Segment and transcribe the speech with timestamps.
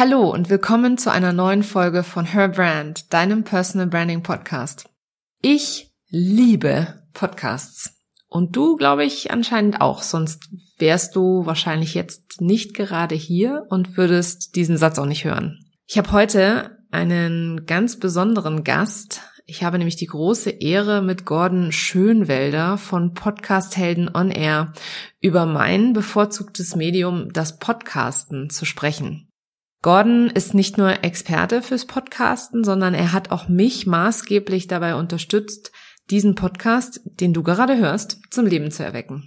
[0.00, 4.88] Hallo und willkommen zu einer neuen Folge von Her Brand, deinem Personal Branding Podcast.
[5.42, 7.98] Ich liebe Podcasts.
[8.26, 13.98] Und du, glaube ich, anscheinend auch, sonst wärst du wahrscheinlich jetzt nicht gerade hier und
[13.98, 15.66] würdest diesen Satz auch nicht hören.
[15.86, 19.20] Ich habe heute einen ganz besonderen Gast.
[19.44, 24.72] Ich habe nämlich die große Ehre, mit Gordon Schönwelder von Podcast Helden on Air
[25.20, 29.26] über mein bevorzugtes Medium, das Podcasten, zu sprechen.
[29.82, 35.72] Gordon ist nicht nur Experte fürs Podcasten, sondern er hat auch mich maßgeblich dabei unterstützt,
[36.10, 39.24] diesen Podcast, den du gerade hörst, zum Leben zu erwecken.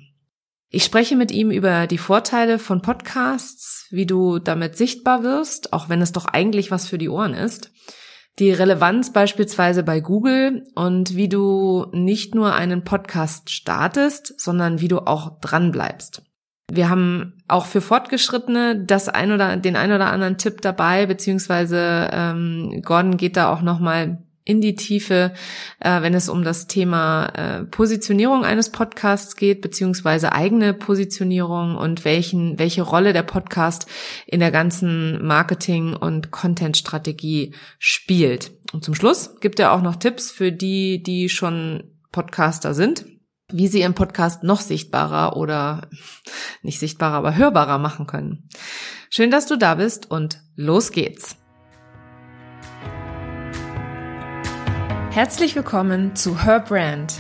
[0.70, 5.90] Ich spreche mit ihm über die Vorteile von Podcasts, wie du damit sichtbar wirst, auch
[5.90, 7.72] wenn es doch eigentlich was für die Ohren ist,
[8.40, 14.88] die Relevanz beispielsweise bei Google und wie du nicht nur einen Podcast startest, sondern wie
[14.88, 16.24] du auch dran bleibst.
[16.76, 22.10] Wir haben auch für Fortgeschrittene das ein oder den ein oder anderen Tipp dabei, beziehungsweise
[22.12, 25.34] ähm, Gordon geht da auch noch mal in die Tiefe,
[25.80, 32.04] äh, wenn es um das Thema äh, Positionierung eines Podcasts geht, beziehungsweise eigene Positionierung und
[32.04, 33.88] welchen, welche Rolle der Podcast
[34.26, 38.52] in der ganzen Marketing- und Content-Strategie spielt.
[38.74, 43.06] Und zum Schluss gibt er auch noch Tipps für die, die schon Podcaster sind,
[43.54, 45.88] wie sie ihren Podcast noch sichtbarer oder
[46.64, 48.50] nicht sichtbarer, aber hörbarer machen können.
[49.10, 51.38] Schön, dass du da bist und los geht's.
[55.12, 57.14] Herzlich willkommen zu Her Brand,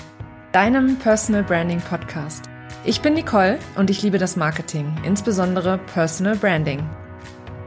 [0.52, 2.46] deinem Personal Branding Podcast.
[2.84, 6.84] Ich bin Nicole und ich liebe das Marketing, insbesondere Personal Branding.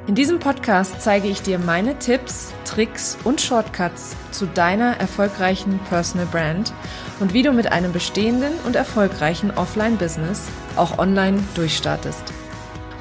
[0.09, 6.27] In diesem Podcast zeige ich dir meine Tipps, Tricks und Shortcuts zu deiner erfolgreichen Personal
[6.27, 6.73] Brand
[7.21, 12.23] und wie du mit einem bestehenden und erfolgreichen Offline-Business auch online durchstartest.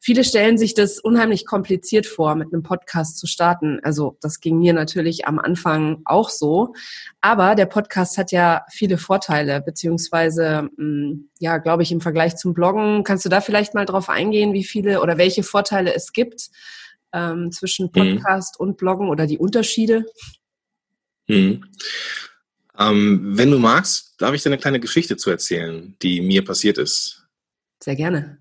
[0.00, 3.80] Viele stellen sich das unheimlich kompliziert vor, mit einem Podcast zu starten.
[3.82, 6.72] Also das ging mir natürlich am Anfang auch so.
[7.20, 12.54] Aber der Podcast hat ja viele Vorteile, beziehungsweise, mm, ja, glaube ich, im Vergleich zum
[12.54, 13.02] Bloggen.
[13.02, 16.50] Kannst du da vielleicht mal drauf eingehen, wie viele oder welche Vorteile es gibt
[17.12, 17.92] ähm, zwischen mhm.
[17.92, 18.68] Podcast mhm.
[18.68, 20.06] und Bloggen oder die Unterschiede?
[21.26, 21.64] Mhm.
[22.78, 26.78] Ähm, wenn du magst, darf ich dir eine kleine Geschichte zu erzählen, die mir passiert
[26.78, 27.26] ist.
[27.82, 28.38] Sehr gerne.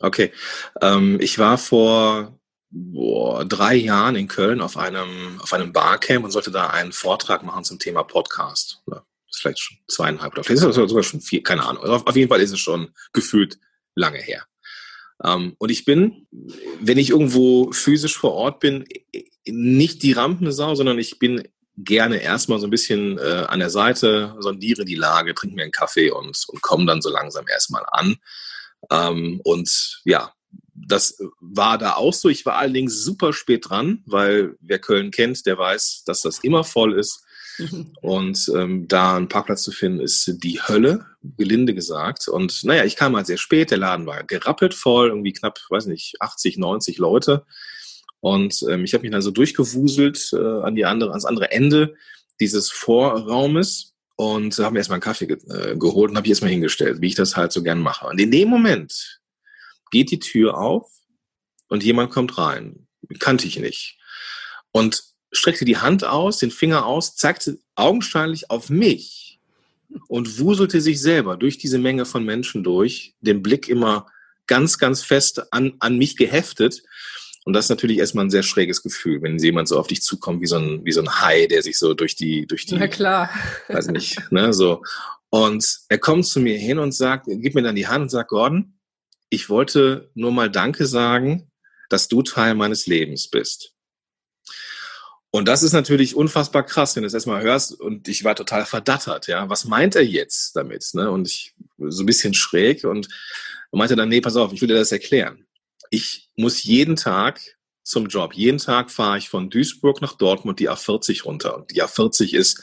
[0.00, 0.32] Okay.
[0.80, 2.38] Ähm, ich war vor
[2.70, 7.42] boah, drei Jahren in Köln auf einem, auf einem Barcamp und sollte da einen Vortrag
[7.42, 8.82] machen zum Thema Podcast.
[8.86, 11.84] Oder ist vielleicht schon zweieinhalb oder vielleicht ist es sogar schon vier, keine Ahnung.
[11.84, 13.58] Auf, auf jeden Fall ist es schon gefühlt
[13.94, 14.44] lange her.
[15.22, 16.26] Ähm, und ich bin,
[16.80, 18.86] wenn ich irgendwo physisch vor Ort bin,
[19.46, 21.46] nicht die Rampensau, sondern ich bin
[21.76, 25.72] gerne erstmal so ein bisschen äh, an der Seite, sondiere die Lage, trinke mir einen
[25.72, 28.16] Kaffee und, und komme dann so langsam erstmal an.
[28.90, 30.32] Ähm, und ja,
[30.74, 32.28] das war da auch so.
[32.28, 36.64] Ich war allerdings super spät dran, weil wer Köln kennt, der weiß, dass das immer
[36.64, 37.24] voll ist.
[38.00, 41.04] Und ähm, da einen Parkplatz zu finden, ist die Hölle,
[41.36, 42.28] gelinde gesagt.
[42.28, 45.86] Und naja, ich kam halt sehr spät, der Laden war gerappelt voll, irgendwie knapp, weiß
[45.86, 47.44] nicht, 80, 90 Leute.
[48.20, 51.94] Und ähm, ich habe mich dann so durchgewuselt äh, an die andere, ans andere Ende
[52.40, 57.00] dieses Vorraumes und haben erstmal einen Kaffee ge äh, geholt und habe ich erstmal hingestellt,
[57.00, 58.06] wie ich das halt so gern mache.
[58.06, 59.18] Und in dem Moment
[59.90, 60.92] geht die Tür auf
[61.68, 62.86] und jemand kommt rein.
[63.18, 63.96] Kannte ich nicht.
[64.72, 69.40] Und streckte die Hand aus, den Finger aus, zeigte augenscheinlich auf mich
[70.06, 74.06] und wuselte sich selber durch diese Menge von Menschen durch, den Blick immer
[74.46, 76.82] ganz, ganz fest an, an mich geheftet.
[77.50, 80.40] Und das ist natürlich erstmal ein sehr schräges Gefühl, wenn jemand so auf dich zukommt,
[80.40, 82.86] wie so ein, wie so ein Hai, der sich so durch die, durch die, Na
[82.86, 83.28] klar.
[83.68, 84.84] weiß nicht, ne, so.
[85.30, 88.30] Und er kommt zu mir hin und sagt, gibt mir dann die Hand und sagt,
[88.30, 88.78] Gordon,
[89.30, 91.50] ich wollte nur mal Danke sagen,
[91.88, 93.74] dass du Teil meines Lebens bist.
[95.32, 98.64] Und das ist natürlich unfassbar krass, wenn du es erstmal hörst und ich war total
[98.64, 99.48] verdattert, ja.
[99.48, 100.88] Was meint er jetzt damit?
[100.92, 101.10] Ne?
[101.10, 103.08] Und ich so ein bisschen schräg und
[103.72, 105.48] meinte dann, nee, pass auf, ich will dir das erklären.
[105.90, 107.40] Ich muss jeden Tag
[107.82, 108.34] zum Job.
[108.34, 111.56] Jeden Tag fahre ich von Duisburg nach Dortmund die A40 runter.
[111.56, 112.62] Und die A40 ist,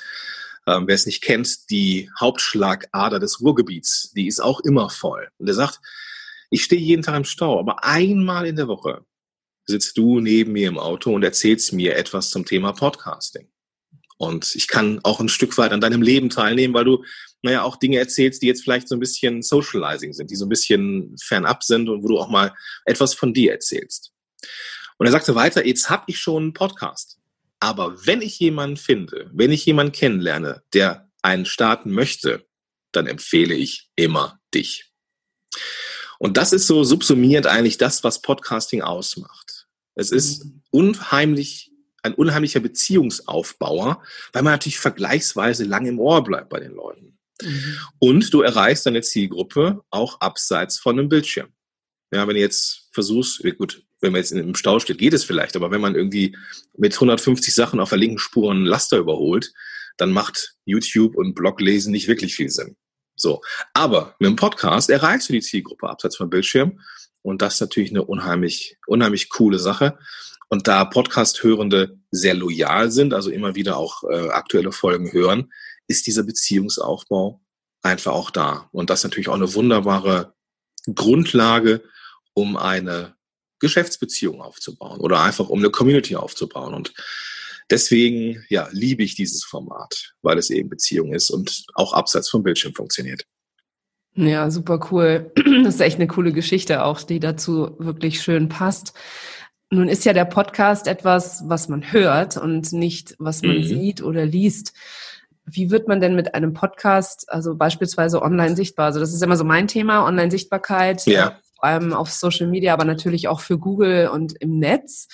[0.65, 4.11] ähm, wer es nicht kennt, die Hauptschlagader des Ruhrgebiets.
[4.15, 5.27] Die ist auch immer voll.
[5.37, 5.79] Und er sagt,
[6.49, 9.05] ich stehe jeden Tag im Stau, aber einmal in der Woche
[9.65, 13.49] sitzt du neben mir im Auto und erzählst mir etwas zum Thema Podcasting.
[14.17, 17.03] Und ich kann auch ein Stück weit an deinem Leben teilnehmen, weil du,
[17.43, 20.49] naja, auch Dinge erzählst, die jetzt vielleicht so ein bisschen socializing sind, die so ein
[20.49, 22.53] bisschen fernab sind und wo du auch mal
[22.85, 24.11] etwas von dir erzählst.
[24.97, 27.17] Und er sagte weiter, jetzt habe ich schon einen Podcast.
[27.59, 32.45] Aber wenn ich jemanden finde, wenn ich jemanden kennenlerne, der einen starten möchte,
[32.91, 34.91] dann empfehle ich immer dich.
[36.19, 39.67] Und das ist so subsumierend eigentlich das, was Podcasting ausmacht.
[39.95, 40.61] Es ist mhm.
[40.71, 41.71] unheimlich,
[42.07, 47.17] ein unheimlicher Beziehungsaufbauer, weil man natürlich vergleichsweise lang im Ohr bleibt bei den Leuten.
[47.41, 47.77] Mhm.
[47.99, 51.49] Und du erreichst deine Zielgruppe auch abseits von einem Bildschirm.
[52.11, 55.55] Ja, wenn du jetzt versuchst, gut, wenn man jetzt im Stau steht, geht es vielleicht,
[55.55, 56.37] aber wenn man irgendwie
[56.77, 59.53] mit 150 Sachen auf der linken Spur einen Laster überholt,
[59.97, 62.77] dann macht YouTube und Bloglesen nicht wirklich viel Sinn.
[63.15, 63.41] So.
[63.73, 66.79] Aber mit dem Podcast erreichst du die Zielgruppe abseits vom Bildschirm
[67.23, 69.97] und das ist natürlich eine unheimlich, unheimlich coole Sache.
[70.49, 75.51] Und da Podcast-Hörende sehr loyal sind, also immer wieder auch äh, aktuelle Folgen hören,
[75.87, 77.41] ist dieser Beziehungsaufbau
[77.81, 78.69] einfach auch da.
[78.71, 80.33] Und das ist natürlich auch eine wunderbare
[80.93, 81.83] Grundlage,
[82.33, 83.15] um eine
[83.59, 86.73] Geschäftsbeziehung aufzubauen oder einfach um eine Community aufzubauen.
[86.73, 86.93] Und
[87.69, 92.43] deswegen, ja, liebe ich dieses Format, weil es eben Beziehung ist und auch abseits vom
[92.43, 93.25] Bildschirm funktioniert.
[94.15, 95.31] Ja, super cool.
[95.63, 98.93] Das ist echt eine coole Geschichte auch, die dazu wirklich schön passt.
[99.69, 103.63] Nun ist ja der Podcast etwas, was man hört und nicht, was man mhm.
[103.63, 104.73] sieht oder liest.
[105.45, 108.87] Wie wird man denn mit einem Podcast, also beispielsweise online sichtbar?
[108.87, 111.39] Also das ist immer so mein Thema, Online-Sichtbarkeit, ja.
[111.55, 115.07] vor allem auf Social Media, aber natürlich auch für Google und im Netz.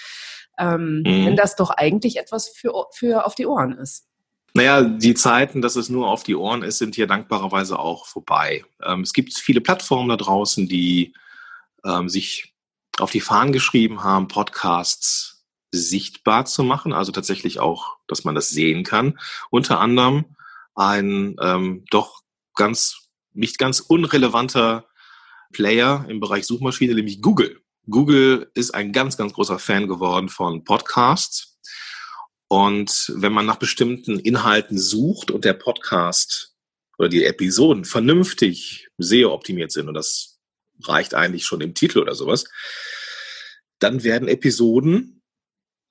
[0.59, 1.25] Ähm, mhm.
[1.25, 4.07] Wenn das doch eigentlich etwas für, für auf die Ohren ist.
[4.55, 8.63] Naja, die Zeiten, dass es nur auf die Ohren ist, sind hier dankbarerweise auch vorbei.
[8.83, 11.13] Ähm, es gibt viele Plattformen da draußen, die
[11.83, 12.52] ähm, sich
[12.99, 18.49] auf die Fahnen geschrieben haben, Podcasts sichtbar zu machen, also tatsächlich auch, dass man das
[18.49, 19.19] sehen kann.
[19.49, 20.25] Unter anderem
[20.75, 22.21] ein ähm, doch
[22.55, 24.85] ganz, nicht ganz unrelevanter
[25.51, 27.61] Player im Bereich Suchmaschine, nämlich Google.
[27.89, 31.53] Google ist ein ganz, ganz großer Fan geworden von Podcasts
[32.53, 36.55] und wenn man nach bestimmten Inhalten sucht und der Podcast
[36.99, 40.32] oder die Episoden vernünftig SEO-optimiert sind, und das
[40.87, 42.45] reicht eigentlich schon im Titel oder sowas,
[43.79, 45.21] dann werden Episoden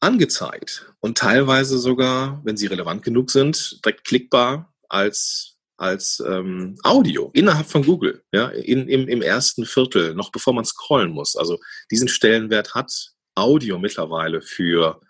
[0.00, 7.30] angezeigt und teilweise sogar, wenn sie relevant genug sind, direkt klickbar als als ähm, Audio
[7.34, 11.34] innerhalb von Google, ja, in, im, im ersten Viertel, noch bevor man scrollen muss.
[11.34, 11.58] Also
[11.90, 15.00] diesen Stellenwert hat Audio mittlerweile für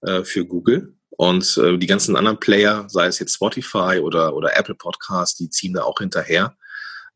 [0.00, 0.94] äh, für Google.
[1.10, 5.50] Und äh, die ganzen anderen Player, sei es jetzt Spotify oder, oder Apple Podcast, die
[5.50, 6.56] ziehen da auch hinterher.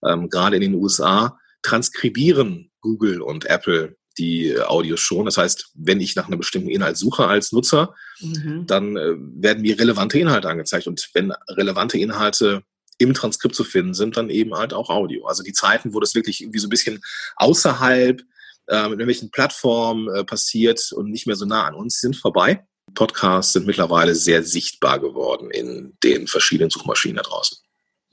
[0.05, 5.25] Ähm, Gerade in den USA transkribieren Google und Apple die äh, Audios schon.
[5.25, 8.67] Das heißt, wenn ich nach einem bestimmten Inhalt suche als Nutzer, mhm.
[8.67, 10.87] dann äh, werden mir relevante Inhalte angezeigt.
[10.87, 12.63] Und wenn relevante Inhalte
[12.99, 15.27] im Transkript zu finden sind, dann eben halt auch Audio.
[15.27, 17.01] Also die Zeiten, wo das wirklich irgendwie so ein bisschen
[17.37, 18.21] außerhalb
[18.69, 22.65] äh, mit irgendwelchen Plattformen äh, passiert und nicht mehr so nah an uns sind, vorbei.
[22.95, 27.59] Podcasts sind mittlerweile sehr sichtbar geworden in den verschiedenen Suchmaschinen da draußen.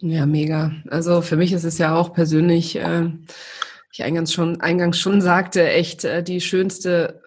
[0.01, 0.71] Ja, mega.
[0.89, 3.11] Also für mich ist es ja auch persönlich, äh,
[3.91, 7.21] ich eingangs schon, eingangs schon sagte, echt äh, die schönste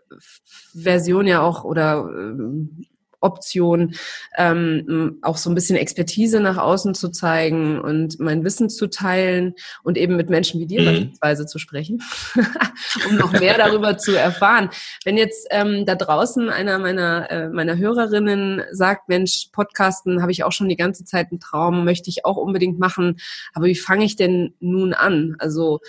[0.75, 2.85] Version ja auch oder äh,
[3.23, 3.95] Option,
[4.37, 9.55] ähm, auch so ein bisschen Expertise nach außen zu zeigen und mein Wissen zu teilen
[9.83, 10.87] und eben mit Menschen wie dir mhm.
[10.87, 12.03] beispielsweise zu sprechen,
[13.09, 14.71] um noch mehr darüber zu erfahren.
[15.05, 20.45] Wenn jetzt ähm, da draußen einer meiner, äh, meiner Hörerinnen sagt, Mensch, Podcasten habe ich
[20.45, 23.19] auch schon die ganze Zeit einen Traum, möchte ich auch unbedingt machen,
[23.55, 25.37] aber wie fange ich denn nun an?
[25.39, 25.81] Also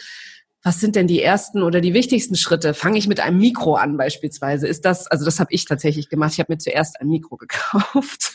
[0.64, 2.74] was sind denn die ersten oder die wichtigsten Schritte?
[2.74, 4.66] Fange ich mit einem Mikro an beispielsweise?
[4.66, 6.32] Ist das, also das habe ich tatsächlich gemacht.
[6.34, 8.32] Ich habe mir zuerst ein Mikro gekauft.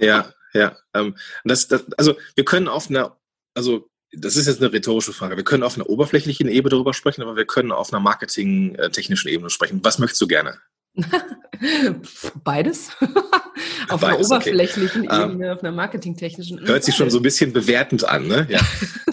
[0.00, 0.76] Ja, ja.
[0.94, 3.16] Ähm, das, das, also wir können auf einer,
[3.54, 5.36] also das ist jetzt eine rhetorische Frage.
[5.36, 9.50] Wir können auf einer oberflächlichen Ebene darüber sprechen, aber wir können auf einer marketingtechnischen Ebene
[9.50, 9.80] sprechen.
[9.82, 10.58] Was möchtest du gerne?
[12.44, 12.90] Beides.
[13.88, 15.22] auf einer oberflächlichen okay.
[15.22, 16.72] Ähm, Ebene, auf einer marketingtechnischen Ebene.
[16.72, 18.46] Hört sich schon so ein bisschen bewertend an, ne?
[18.50, 18.60] Ja.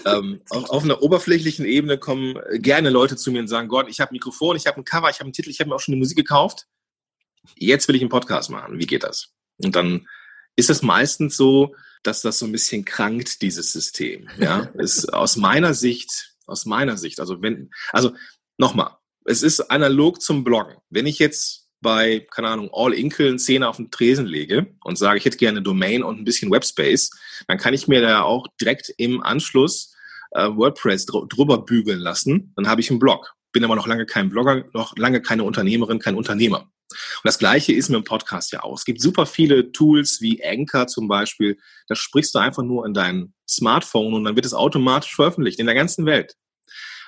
[0.06, 4.00] ähm, auf, auf, einer oberflächlichen Ebene kommen gerne Leute zu mir und sagen, Gott, ich
[4.00, 5.80] habe ein Mikrofon, ich habe ein Cover, ich habe einen Titel, ich habe mir auch
[5.80, 6.66] schon eine Musik gekauft.
[7.56, 8.78] Jetzt will ich einen Podcast machen.
[8.78, 9.30] Wie geht das?
[9.62, 10.06] Und dann
[10.56, 14.28] ist es meistens so, dass das so ein bisschen krankt, dieses System.
[14.38, 18.12] Ja, ist aus meiner Sicht, aus meiner Sicht, also wenn, also
[18.58, 20.76] nochmal, es ist analog zum Bloggen.
[20.90, 24.98] Wenn ich jetzt bei, keine Ahnung, All Inkle einen Zehner auf den Tresen lege und
[24.98, 27.10] sage, ich hätte gerne eine Domain und ein bisschen Webspace,
[27.46, 29.94] dann kann ich mir da auch direkt im Anschluss
[30.32, 32.52] äh, WordPress dr drüber bügeln lassen.
[32.56, 33.34] Dann habe ich einen Blog.
[33.52, 36.62] Bin aber noch lange kein Blogger, noch lange keine Unternehmerin, kein Unternehmer.
[36.90, 38.76] Und das Gleiche ist mit dem Podcast ja auch.
[38.76, 41.58] Es gibt super viele Tools wie Anchor zum Beispiel.
[41.86, 45.66] Da sprichst du einfach nur in dein Smartphone und dann wird es automatisch veröffentlicht in
[45.66, 46.34] der ganzen Welt.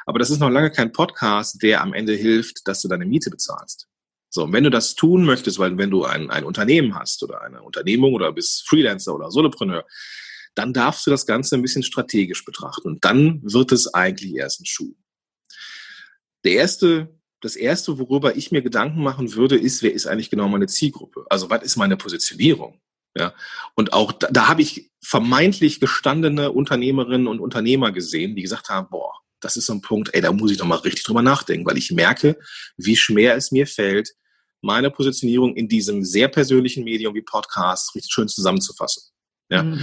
[0.06, 3.30] Aber das ist noch lange kein Podcast, der am Ende hilft, dass du deine Miete
[3.30, 3.88] bezahlst.
[4.36, 7.40] So, und wenn du das tun möchtest, weil wenn du ein, ein Unternehmen hast oder
[7.40, 9.86] eine Unternehmung oder bist Freelancer oder Solopreneur,
[10.54, 12.88] dann darfst du das Ganze ein bisschen strategisch betrachten.
[12.88, 14.94] Und dann wird es eigentlich erst ein Schuh.
[16.44, 20.48] Der erste, das erste, worüber ich mir Gedanken machen würde, ist, wer ist eigentlich genau
[20.48, 21.24] meine Zielgruppe?
[21.30, 22.78] Also, was ist meine Positionierung?
[23.16, 23.32] Ja,
[23.74, 28.88] und auch da, da habe ich vermeintlich gestandene Unternehmerinnen und Unternehmer gesehen, die gesagt haben,
[28.90, 31.66] boah, das ist so ein Punkt, ey, da muss ich noch mal richtig drüber nachdenken,
[31.66, 32.38] weil ich merke,
[32.76, 34.10] wie schwer es mir fällt,
[34.66, 39.04] meine Positionierung in diesem sehr persönlichen Medium wie Podcast richtig schön zusammenzufassen.
[39.48, 39.62] Ja.
[39.62, 39.80] Mhm.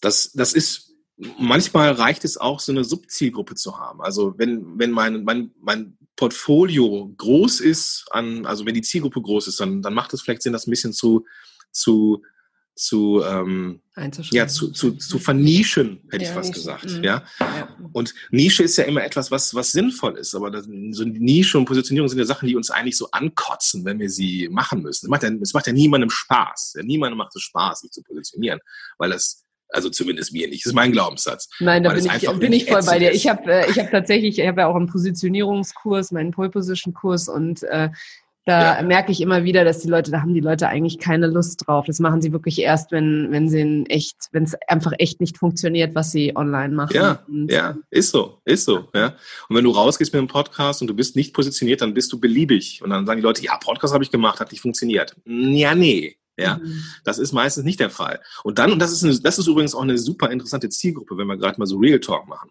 [0.00, 0.94] Das, das ist,
[1.38, 4.00] manchmal reicht es auch, so eine Subzielgruppe zu haben.
[4.00, 9.48] Also wenn, wenn mein, mein, mein Portfolio groß ist, an, also wenn die Zielgruppe groß
[9.48, 11.26] ist, dann, dann macht es vielleicht Sinn, das ein bisschen zu,
[11.72, 12.22] zu
[12.80, 13.82] zu, ähm,
[14.30, 16.90] ja, zu, zu, zu vernischen, hätte ja, ich fast gesagt.
[16.90, 17.04] Mhm.
[17.04, 17.22] Ja?
[17.38, 17.68] ja?
[17.92, 20.34] Und Nische ist ja immer etwas, was, was sinnvoll ist.
[20.34, 23.98] Aber das, so Nische und Positionierung sind ja Sachen, die uns eigentlich so ankotzen, wenn
[23.98, 25.06] wir sie machen müssen.
[25.06, 26.74] Es macht ja, es macht ja niemandem Spaß.
[26.76, 28.60] Ja, niemandem macht es Spaß, sich zu positionieren,
[28.96, 30.64] weil das also zumindest mir nicht.
[30.64, 31.48] Das ist mein Glaubenssatz.
[31.60, 33.12] Nein, da bin ich, bin ich voll bei dir.
[33.12, 36.94] Ich habe äh, ich hab tatsächlich, ich habe ja auch einen Positionierungskurs, meinen Pole Position
[36.94, 37.90] Kurs und äh,
[38.46, 38.82] da ja.
[38.82, 41.84] merke ich immer wieder, dass die Leute, da haben die Leute eigentlich keine Lust drauf.
[41.86, 45.36] Das machen sie wirklich erst, wenn, wenn sie in echt, wenn es einfach echt nicht
[45.36, 46.94] funktioniert, was sie online machen.
[46.94, 49.14] Ja, und, ja, ist so, ist so, ja.
[49.48, 52.18] Und wenn du rausgehst mit einem Podcast und du bist nicht positioniert, dann bist du
[52.18, 52.80] beliebig.
[52.82, 55.14] Und dann sagen die Leute, ja, Podcast habe ich gemacht, hat nicht funktioniert.
[55.26, 56.16] Ja, nee.
[56.38, 56.82] Ja, mhm.
[57.04, 58.20] das ist meistens nicht der Fall.
[58.44, 61.26] Und dann, und das ist, eine, das ist übrigens auch eine super interessante Zielgruppe, wenn
[61.26, 62.50] wir gerade mal so Real Talk machen.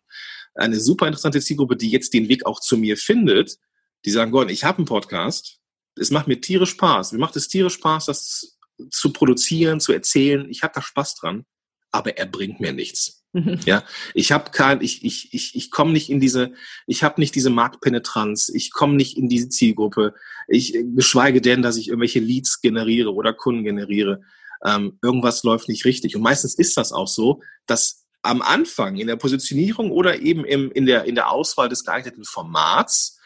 [0.53, 3.57] Eine super interessante Zielgruppe, die jetzt den Weg auch zu mir findet,
[4.05, 5.58] die sagen, Gott, ich habe einen Podcast,
[5.99, 7.11] es macht mir tierisch Spaß.
[7.11, 8.57] Mir macht es tierisch Spaß, das
[8.89, 10.49] zu produzieren, zu erzählen.
[10.49, 11.45] Ich habe da Spaß dran,
[11.91, 13.19] aber er bringt mir nichts.
[13.33, 13.59] Mhm.
[13.65, 13.83] Ja,
[14.15, 16.53] ich habe kein, ich ich ich ich komme nicht in diese,
[16.87, 20.15] ich habe nicht diese Marktpenetranz, ich komme nicht in diese Zielgruppe.
[20.47, 24.21] Ich geschweige denn, dass ich irgendwelche Leads generiere oder Kunden generiere.
[24.65, 26.15] Ähm, irgendwas läuft nicht richtig.
[26.15, 30.71] Und meistens ist das auch so, dass am Anfang in der Positionierung oder eben im,
[30.71, 33.18] in der in der Auswahl des geeigneten Formats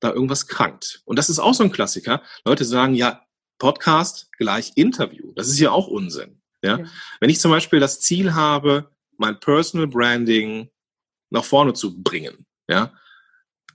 [0.00, 1.02] da irgendwas krankt.
[1.04, 2.22] Und das ist auch so ein Klassiker.
[2.44, 3.22] Leute sagen, ja,
[3.58, 5.32] Podcast gleich Interview.
[5.34, 6.40] Das ist ja auch Unsinn.
[6.62, 6.78] Ja?
[6.78, 6.84] ja.
[7.20, 10.70] Wenn ich zum Beispiel das Ziel habe, mein Personal Branding
[11.30, 12.92] nach vorne zu bringen, ja,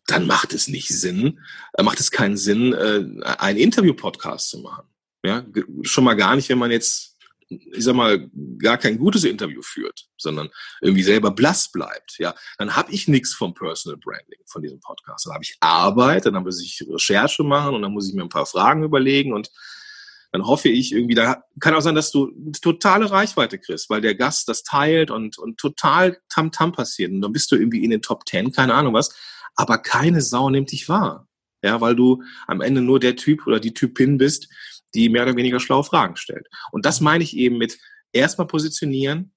[0.07, 1.39] dann macht es nicht Sinn,
[1.73, 4.87] äh, macht es keinen Sinn, äh, einen Interview-Podcast zu machen.
[5.23, 5.45] Ja,
[5.83, 7.10] schon mal gar nicht, wenn man jetzt
[7.51, 10.49] ich sag mal, gar kein gutes Interview führt, sondern
[10.81, 15.25] irgendwie selber blass bleibt, ja, dann habe ich nichts vom Personal Branding von diesem Podcast.
[15.25, 18.29] Dann habe ich Arbeit, dann muss ich Recherche machen und dann muss ich mir ein
[18.29, 19.51] paar Fragen überlegen und
[20.31, 22.31] dann hoffe ich irgendwie, da kann auch sein, dass du
[22.61, 27.11] totale Reichweite kriegst, weil der Gast das teilt und, und total Tamtam -Tam passiert.
[27.11, 29.13] Und dann bist du irgendwie in den Top Ten, keine Ahnung was,
[29.55, 31.27] aber keine Sau nimmt dich wahr.
[31.63, 34.47] Ja, weil du am Ende nur der Typ oder die Typin bist,
[34.93, 36.47] die mehr oder weniger schlaue Fragen stellt.
[36.71, 37.77] Und das meine ich eben mit
[38.11, 39.33] erstmal positionieren,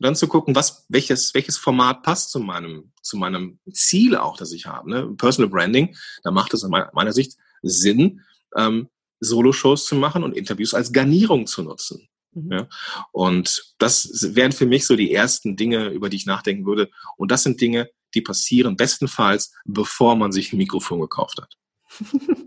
[0.00, 4.52] dann zu gucken, was, welches, welches Format passt zu meinem, zu meinem Ziel auch, das
[4.52, 4.90] ich habe.
[4.90, 5.14] Ne?
[5.16, 8.22] Personal Branding, da macht es aus meiner Sicht Sinn,
[8.56, 8.88] ähm,
[9.20, 12.08] Solo-Shows zu machen und Interviews als Garnierung zu nutzen.
[12.32, 12.52] Mhm.
[12.52, 12.68] Ja?
[13.12, 16.90] Und das wären für mich so die ersten Dinge, über die ich nachdenken würde.
[17.16, 21.56] Und das sind Dinge, die passieren bestenfalls, bevor man sich ein Mikrofon gekauft hat.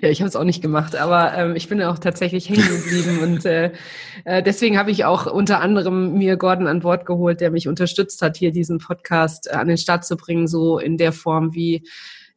[0.00, 3.18] ja, ich habe es auch nicht gemacht, aber ähm, ich bin auch tatsächlich hängen geblieben
[3.22, 3.72] und äh,
[4.24, 8.22] äh, deswegen habe ich auch unter anderem mir Gordon an Bord geholt, der mich unterstützt
[8.22, 11.86] hat, hier diesen Podcast äh, an den Start zu bringen, so in der Form, wie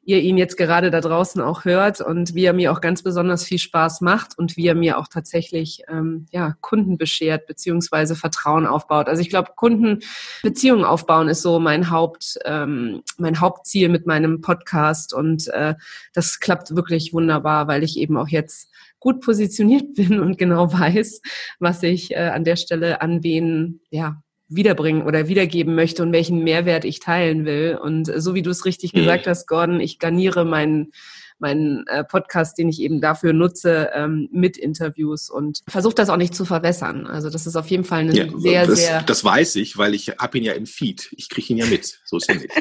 [0.05, 3.43] ihr ihn jetzt gerade da draußen auch hört und wie er mir auch ganz besonders
[3.43, 8.67] viel Spaß macht und wie er mir auch tatsächlich ähm, ja, Kunden beschert beziehungsweise Vertrauen
[8.67, 9.07] aufbaut.
[9.07, 15.13] Also ich glaube, Kundenbeziehungen aufbauen ist so mein Haupt, ähm, mein Hauptziel mit meinem Podcast
[15.13, 15.74] und äh,
[16.13, 18.69] das klappt wirklich wunderbar, weil ich eben auch jetzt
[19.00, 21.21] gut positioniert bin und genau weiß,
[21.59, 26.43] was ich äh, an der Stelle an wen ja wiederbringen oder wiedergeben möchte und welchen
[26.43, 27.79] Mehrwert ich teilen will.
[27.81, 28.99] Und so wie du es richtig mhm.
[28.99, 30.91] gesagt hast, Gordon, ich garniere meinen
[31.39, 36.18] meinen äh, Podcast, den ich eben dafür nutze, ähm, mit Interviews und versuche das auch
[36.18, 37.08] nicht zu verwässern.
[37.08, 39.04] Also das ist auf jeden Fall eine ja, sehr, das, sehr...
[39.04, 41.10] Das weiß ich, weil ich habe ihn ja im Feed.
[41.18, 42.00] Ich kriege ihn ja mit.
[42.06, 42.51] So ist er nicht.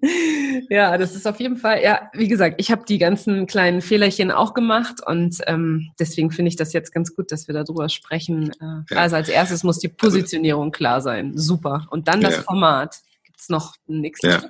[0.70, 4.30] ja, das ist auf jeden Fall, ja, wie gesagt, ich habe die ganzen kleinen Fehlerchen
[4.30, 8.52] auch gemacht und ähm, deswegen finde ich das jetzt ganz gut, dass wir darüber sprechen.
[8.60, 8.96] Äh, ja.
[8.98, 11.36] Also als erstes muss die Positionierung klar sein.
[11.36, 11.86] Super.
[11.90, 12.42] Und dann das ja.
[12.42, 12.96] Format.
[13.24, 14.20] Gibt es noch nichts?
[14.22, 14.42] Ja.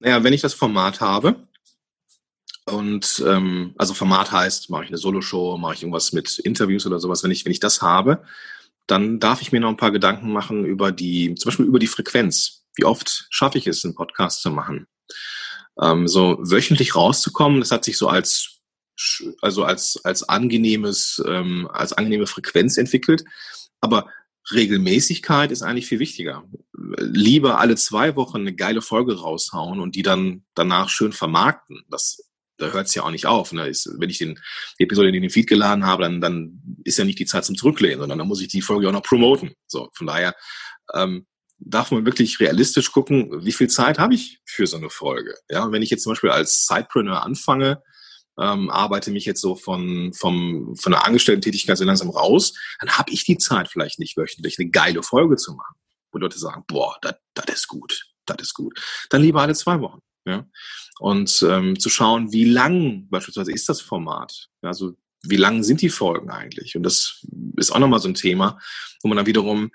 [0.00, 1.36] Naja, wenn ich das Format habe,
[2.68, 7.00] und ähm, also Format heißt, mache ich eine Solo-Show, mache ich irgendwas mit Interviews oder
[7.00, 8.22] sowas, wenn ich, wenn ich das habe,
[8.86, 11.86] dann darf ich mir noch ein paar Gedanken machen über die, zum Beispiel über die
[11.86, 12.64] Frequenz.
[12.74, 14.86] Wie oft schaffe ich es, einen Podcast zu machen?
[15.80, 18.54] Ähm, so wöchentlich rauszukommen, das hat sich so als
[19.40, 23.24] also als als angenehmes ähm, als angenehme Frequenz entwickelt,
[23.80, 24.08] aber
[24.52, 26.44] Regelmäßigkeit ist eigentlich viel wichtiger.
[26.98, 31.84] Lieber alle zwei Wochen eine geile Folge raushauen und die dann danach schön vermarkten.
[31.90, 32.27] Das
[32.58, 33.52] da hört es ja auch nicht auf.
[33.52, 33.68] Ne?
[33.68, 34.38] Ist, wenn ich den,
[34.78, 37.56] die Episode in den Feed geladen habe, dann, dann ist ja nicht die Zeit zum
[37.56, 39.52] Zurücklehnen, sondern dann muss ich die Folge auch noch promoten.
[39.66, 40.34] So, von daher
[40.94, 41.26] ähm,
[41.58, 45.34] darf man wirklich realistisch gucken, wie viel Zeit habe ich für so eine Folge.
[45.48, 47.82] Ja, wenn ich jetzt zum Beispiel als Sidepreneur anfange,
[48.38, 53.10] ähm, arbeite mich jetzt so von, vom, von der Angestellten-Tätigkeit so langsam raus, dann habe
[53.10, 55.74] ich die Zeit vielleicht nicht wöchentlich eine geile Folge zu machen.
[56.12, 57.16] Wo Leute sagen, boah, das
[57.52, 58.80] ist gut, das ist gut.
[59.10, 60.00] Dann lieber alle zwei Wochen.
[60.28, 60.46] Ja?
[61.00, 64.48] Und ähm, zu schauen, wie lang beispielsweise ist das Format.
[64.62, 66.76] Also wie lang sind die Folgen eigentlich?
[66.76, 67.24] Und das
[67.56, 68.58] ist auch nochmal so ein Thema,
[69.02, 69.70] wo man dann wiederum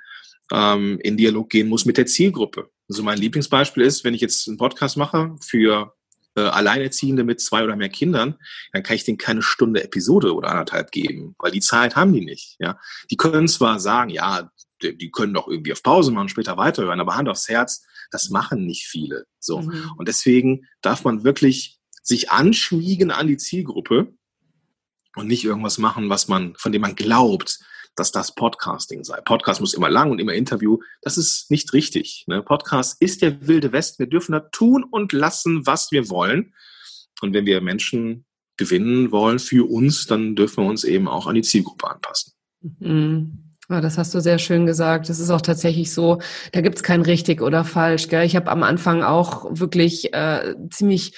[0.52, 2.70] ähm, in Dialog gehen muss mit der Zielgruppe.
[2.90, 5.94] Also mein Lieblingsbeispiel ist, wenn ich jetzt einen Podcast mache für
[6.36, 8.36] äh, Alleinerziehende mit zwei oder mehr Kindern,
[8.72, 12.26] dann kann ich denen keine Stunde Episode oder anderthalb geben, weil die Zeit haben die
[12.26, 12.56] nicht.
[12.60, 14.50] Ja, die können zwar sagen, ja,
[14.92, 18.66] die, können doch irgendwie auf Pause machen, später weiterhören, aber Hand aufs Herz, das machen
[18.66, 19.26] nicht viele.
[19.40, 19.62] So.
[19.62, 19.92] Mhm.
[19.98, 24.14] Und deswegen darf man wirklich sich anschmiegen an die Zielgruppe
[25.16, 27.60] und nicht irgendwas machen, was man, von dem man glaubt,
[27.96, 29.22] dass das Podcasting sei.
[29.22, 30.80] Podcast muss immer lang und immer Interview.
[31.02, 32.26] Das ist nicht richtig.
[32.28, 32.42] Ne?
[32.42, 34.00] Podcast ist der wilde West.
[34.00, 36.54] Wir dürfen da tun und lassen, was wir wollen.
[37.22, 38.26] Und wenn wir Menschen
[38.58, 42.34] gewinnen wollen für uns, dann dürfen wir uns eben auch an die Zielgruppe anpassen.
[42.80, 43.43] Mhm.
[43.70, 45.10] Ja, das hast du sehr schön gesagt.
[45.10, 46.20] Das ist auch tatsächlich so,
[46.52, 48.10] da gibt's kein richtig oder falsch.
[48.10, 48.26] Gell?
[48.26, 51.16] Ich habe am Anfang auch wirklich äh, ziemlich,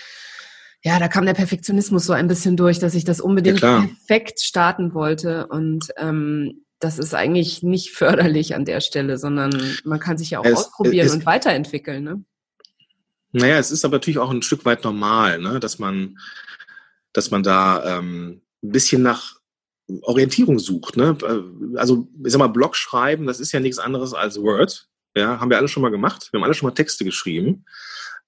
[0.83, 4.41] ja, da kam der Perfektionismus so ein bisschen durch, dass ich das unbedingt ja, perfekt
[4.41, 5.47] starten wollte.
[5.47, 9.51] Und ähm, das ist eigentlich nicht förderlich an der Stelle, sondern
[9.83, 12.03] man kann sich ja auch es, ausprobieren es, und weiterentwickeln.
[12.03, 12.23] Ne?
[13.31, 15.59] Naja, es ist aber natürlich auch ein Stück weit normal, ne?
[15.59, 16.19] dass man,
[17.11, 19.39] dass man da ähm, ein bisschen nach
[20.01, 20.97] Orientierung sucht.
[20.97, 21.17] Ne?
[21.75, 24.87] Also, ich sag mal, Blog schreiben, das ist ja nichts anderes als Word.
[25.15, 26.29] Ja, haben wir alle schon mal gemacht.
[26.31, 27.65] Wir haben alle schon mal Texte geschrieben.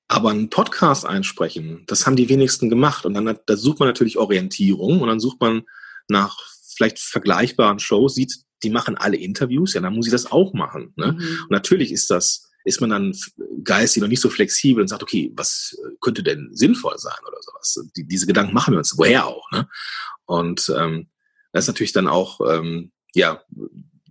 [0.08, 3.06] Aber einen Podcast einsprechen, das haben die wenigsten gemacht.
[3.06, 5.64] Und dann da sucht man natürlich Orientierung und dann sucht man
[6.08, 6.38] nach
[6.78, 10.94] vielleicht vergleichbaren Shows, sieht, die machen alle Interviews, ja, dann muss ich das auch machen.
[10.96, 11.14] Ne?
[11.14, 11.40] Mhm.
[11.44, 13.14] Und natürlich ist das, ist man dann
[13.64, 17.90] geistig noch nicht so flexibel und sagt, okay, was könnte denn sinnvoll sein oder sowas.
[17.96, 19.52] Die, diese Gedanken machen wir uns, woher auch.
[19.52, 19.68] Ne?
[20.26, 21.10] Und ähm,
[21.58, 23.42] das ist natürlich dann auch, ähm, ja,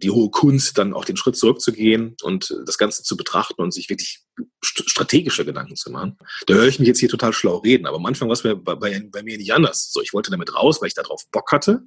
[0.02, 3.88] die hohe Kunst, dann auch den Schritt zurückzugehen und das Ganze zu betrachten und sich
[3.88, 4.24] wirklich
[4.60, 6.18] strategische Gedanken zu machen.
[6.46, 8.54] Da höre ich mich jetzt hier total schlau reden, aber am Anfang war es bei,
[8.54, 9.90] bei, bei mir nicht anders.
[9.92, 11.82] So, ich wollte damit raus, weil ich darauf Bock hatte.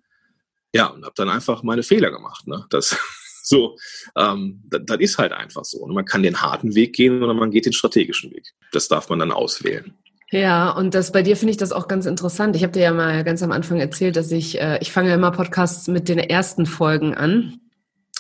[0.73, 2.47] Ja, und habe dann einfach meine Fehler gemacht.
[2.47, 2.65] Ne?
[2.69, 2.97] Das,
[3.43, 3.77] so,
[4.15, 5.79] ähm, das, das ist halt einfach so.
[5.79, 8.47] Und man kann den harten Weg gehen oder man geht den strategischen Weg.
[8.71, 9.93] Das darf man dann auswählen.
[10.31, 12.55] Ja, und das bei dir finde ich das auch ganz interessant.
[12.55, 15.15] Ich habe dir ja mal ganz am Anfang erzählt, dass ich, äh, ich fange ja
[15.15, 17.59] immer Podcasts mit den ersten Folgen an.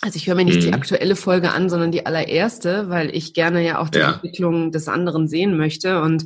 [0.01, 0.61] Also ich höre mir nicht mhm.
[0.61, 4.13] die aktuelle Folge an, sondern die allererste, weil ich gerne ja auch die ja.
[4.13, 6.01] Entwicklung des anderen sehen möchte.
[6.01, 6.25] Und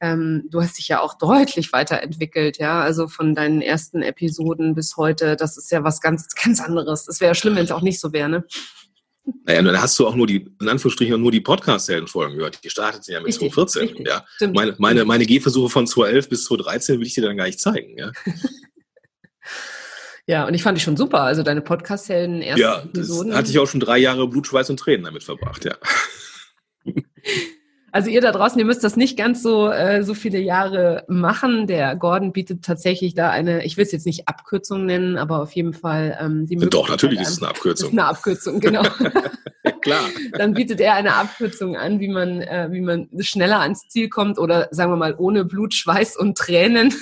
[0.00, 4.96] ähm, du hast dich ja auch deutlich weiterentwickelt, ja, also von deinen ersten Episoden bis
[4.96, 7.06] heute, das ist ja was ganz, ganz anderes.
[7.08, 8.44] Es wäre schlimm, wenn es auch nicht so wäre, ne?
[9.44, 12.62] Naja, dann hast du auch nur die, in Anführungsstrichen, nur die Podcast-Heldenfolgen gehört.
[12.64, 13.88] Die starteten ja mit richtig, 2014.
[13.88, 14.24] Richtig, ja.
[14.52, 17.98] Meine, meine, meine Gehversuche von 2011 bis 2013 will ich dir dann gar nicht zeigen.
[17.98, 18.12] Ja,
[20.26, 21.22] ja und ich fand die schon super.
[21.22, 23.34] Also deine Podcast-Helden ersten ja, Episoden.
[23.34, 25.76] Hatte ich auch schon drei Jahre Blut, Schweiß und Tränen damit verbracht, ja.
[27.92, 31.66] Also ihr da draußen, ihr müsst das nicht ganz so äh, so viele Jahre machen.
[31.66, 35.52] Der Gordon bietet tatsächlich da eine, ich will es jetzt nicht Abkürzung nennen, aber auf
[35.52, 36.74] jeden Fall ähm, die Möglichkeit.
[36.74, 37.90] Doch, natürlich ist es eine Abkürzung.
[37.90, 38.82] Ist eine Abkürzung, genau.
[39.82, 40.04] Klar.
[40.32, 44.38] Dann bietet er eine Abkürzung an, wie man, äh, wie man schneller ans Ziel kommt
[44.38, 46.94] oder sagen wir mal ohne Blut, Schweiß und Tränen.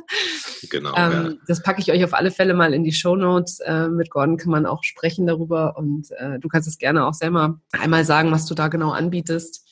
[0.70, 0.94] genau.
[0.96, 1.32] Ähm, ja.
[1.46, 3.60] Das packe ich euch auf alle Fälle mal in die Show Notes.
[3.60, 7.14] Äh, mit Gordon kann man auch sprechen darüber und äh, du kannst es gerne auch
[7.14, 9.66] selber einmal sagen, was du da genau anbietest.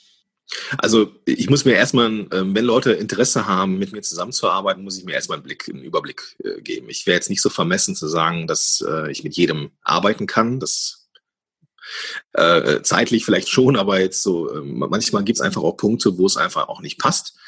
[0.78, 5.04] Also ich muss mir erstmal, ähm, wenn Leute Interesse haben, mit mir zusammenzuarbeiten, muss ich
[5.04, 6.88] mir erstmal einen Blick, einen Überblick äh, geben.
[6.88, 10.58] Ich wäre jetzt nicht so vermessen zu sagen, dass äh, ich mit jedem arbeiten kann.
[10.61, 11.08] Das
[12.32, 16.37] äh, zeitlich vielleicht schon, aber jetzt so, manchmal gibt es einfach auch Punkte, wo es
[16.37, 17.38] einfach auch nicht passt.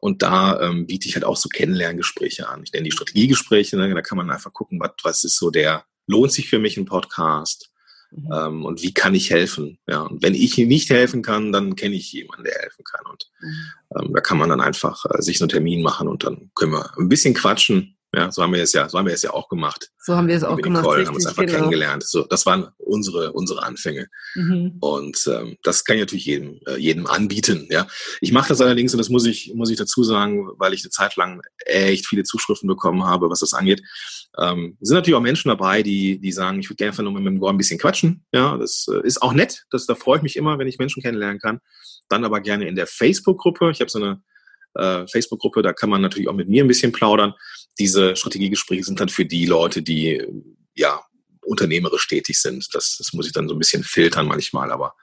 [0.00, 2.62] Und da ähm, biete ich halt auch so Kennenlerngespräche an.
[2.64, 3.92] Ich nenne die Strategiegespräche, ne?
[3.94, 6.86] da kann man einfach gucken, was, was ist so der, lohnt sich für mich ein
[6.86, 7.70] Podcast?
[8.10, 8.32] Mhm.
[8.32, 9.78] Ähm, und wie kann ich helfen?
[9.86, 13.06] Ja, und wenn ich nicht helfen kann, dann kenne ich jemanden, der helfen kann.
[13.10, 14.06] Und mhm.
[14.08, 16.72] ähm, da kann man dann einfach äh, sich so einen Termin machen und dann können
[16.72, 19.32] wir ein bisschen quatschen ja, so haben wir es ja, so haben wir es ja
[19.32, 19.90] auch gemacht.
[19.98, 20.82] So haben wir es auch mit gemacht.
[20.82, 21.58] Nicole, haben uns einfach genau.
[21.58, 22.02] kennengelernt.
[22.02, 24.08] So, das waren unsere unsere Anfänge.
[24.34, 24.78] Mhm.
[24.80, 27.68] Und ähm, das kann ich natürlich jedem äh, jedem anbieten.
[27.70, 27.86] Ja,
[28.20, 30.90] ich mache das allerdings und das muss ich muss ich dazu sagen, weil ich eine
[30.90, 33.82] Zeit lang echt viele Zuschriften bekommen habe, was das angeht.
[34.38, 37.24] Ähm, sind natürlich auch Menschen dabei, die die sagen, ich würde gerne einfach nur mit
[37.24, 38.24] dem Gore ein bisschen quatschen.
[38.32, 39.66] Ja, das äh, ist auch nett.
[39.70, 41.60] Das da freue ich mich immer, wenn ich Menschen kennenlernen kann.
[42.08, 43.70] Dann aber gerne in der Facebook-Gruppe.
[43.70, 44.20] Ich habe so eine
[44.74, 47.34] äh, Facebook-Gruppe, da kann man natürlich auch mit mir ein bisschen plaudern.
[47.78, 50.22] Diese Strategiegespräche sind dann für die Leute, die
[50.74, 51.00] ja
[51.44, 52.68] unternehmerisch tätig sind.
[52.72, 54.94] Das, das muss ich dann so ein bisschen filtern manchmal, aber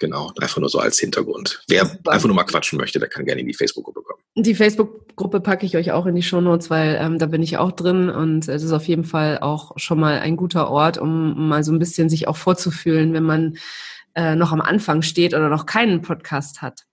[0.00, 1.62] Genau, einfach nur so als Hintergrund.
[1.68, 2.12] Wer Super.
[2.12, 4.22] einfach nur mal quatschen möchte, der kann gerne in die Facebook-Gruppe kommen.
[4.34, 7.70] Die Facebook-Gruppe packe ich euch auch in die Shownotes, weil ähm, da bin ich auch
[7.70, 11.62] drin und es ist auf jeden Fall auch schon mal ein guter Ort, um mal
[11.62, 13.58] so ein bisschen sich auch vorzufühlen, wenn man
[14.14, 16.86] äh, noch am Anfang steht oder noch keinen Podcast hat.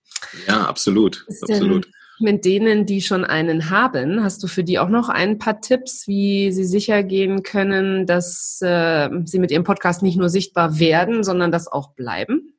[0.46, 1.88] Ja, absolut, absolut
[2.20, 6.06] mit denen, die schon einen haben, hast du für die auch noch ein paar Tipps,
[6.08, 11.24] wie sie sicher gehen können, dass äh, sie mit ihrem Podcast nicht nur sichtbar werden,
[11.24, 12.54] sondern das auch bleiben?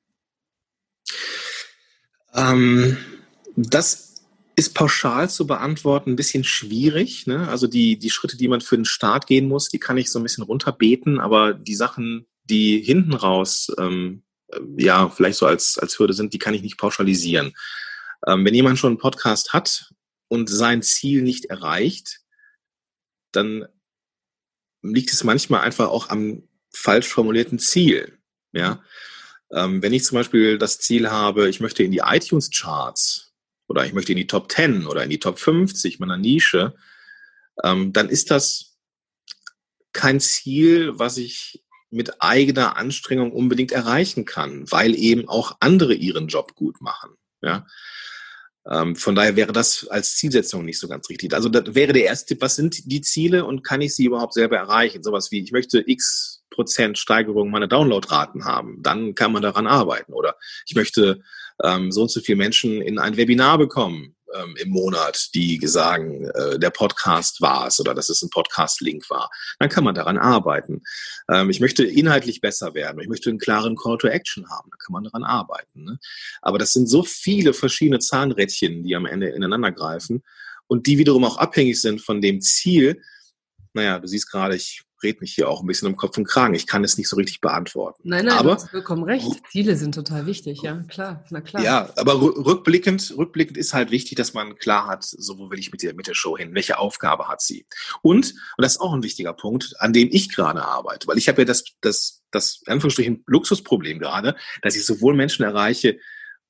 [2.33, 2.97] Ähm,
[3.55, 4.23] das
[4.55, 7.27] ist pauschal zu beantworten ein bisschen schwierig.
[7.27, 7.47] Ne?
[7.47, 10.19] Also die, die Schritte, die man für den Start gehen muss, die kann ich so
[10.19, 14.23] ein bisschen runterbeten, aber die Sachen, die hinten raus ähm,
[14.77, 17.53] ja vielleicht so als, als Hürde sind, die kann ich nicht pauschalisieren.
[18.27, 19.93] Ähm, wenn jemand schon einen Podcast hat
[20.27, 22.21] und sein Ziel nicht erreicht,
[23.31, 23.67] dann
[24.81, 28.17] liegt es manchmal einfach auch am falsch formulierten Ziel.
[28.51, 28.83] Ja,
[29.51, 33.33] ähm, wenn ich zum Beispiel das Ziel habe, ich möchte in die iTunes Charts
[33.67, 36.75] oder ich möchte in die Top 10 oder in die Top 50 meiner Nische,
[37.63, 38.77] ähm, dann ist das
[39.93, 46.27] kein Ziel, was ich mit eigener Anstrengung unbedingt erreichen kann, weil eben auch andere ihren
[46.27, 47.11] Job gut machen.
[47.41, 47.65] Ja,
[48.69, 51.33] ähm, von daher wäre das als Zielsetzung nicht so ganz richtig.
[51.33, 54.33] Also das wäre der erste Tipp, was sind die Ziele und kann ich sie überhaupt
[54.33, 55.03] selber erreichen?
[55.03, 60.13] Sowas wie, ich möchte x Prozent Steigerung meiner Downloadraten haben, dann kann man daran arbeiten.
[60.13, 61.21] Oder ich möchte
[61.63, 66.25] ähm, so und so viele Menschen in ein Webinar bekommen ähm, im Monat, die sagen,
[66.25, 69.29] äh, der Podcast war es oder dass es ein Podcast-Link war.
[69.59, 70.81] Dann kann man daran arbeiten.
[71.29, 73.01] Ähm, ich möchte inhaltlich besser werden.
[73.01, 74.69] Ich möchte einen klaren Call to Action haben.
[74.71, 75.83] Da kann man daran arbeiten.
[75.83, 75.99] Ne?
[76.41, 80.23] Aber das sind so viele verschiedene Zahnrädchen, die am Ende ineinander greifen
[80.67, 83.01] und die wiederum auch abhängig sind von dem Ziel.
[83.73, 86.53] Naja, du siehst gerade, ich red mich hier auch ein bisschen um Kopf und Kragen.
[86.53, 88.01] Ich kann es nicht so richtig beantworten.
[88.05, 89.27] Nein, nein, aber, du hast vollkommen recht.
[89.51, 91.63] Ziele sind total wichtig, ja, klar, na klar.
[91.63, 95.71] Ja, aber rückblickend, rückblickend ist halt wichtig, dass man klar hat, so wo will ich
[95.71, 96.53] mit der, mit der Show hin?
[96.53, 97.65] Welche Aufgabe hat sie?
[98.01, 101.27] Und, und das ist auch ein wichtiger Punkt, an dem ich gerade arbeite, weil ich
[101.27, 105.99] habe ja das, das, das, Anführungsstrichen, Luxusproblem gerade, dass ich sowohl Menschen erreiche,